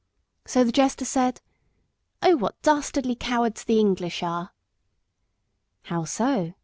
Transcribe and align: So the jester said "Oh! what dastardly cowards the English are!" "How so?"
So 0.47 0.63
the 0.63 0.71
jester 0.71 1.05
said 1.05 1.41
"Oh! 2.23 2.35
what 2.35 2.59
dastardly 2.63 3.13
cowards 3.13 3.63
the 3.63 3.77
English 3.77 4.23
are!" 4.23 4.51
"How 5.83 6.05
so?" 6.05 6.55